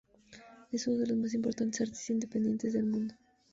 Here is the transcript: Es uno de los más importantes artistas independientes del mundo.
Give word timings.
Es 0.71 0.87
uno 0.87 0.97
de 0.97 1.05
los 1.05 1.17
más 1.17 1.35
importantes 1.35 1.79
artistas 1.81 2.09
independientes 2.09 2.73
del 2.73 2.85
mundo. 2.87 3.13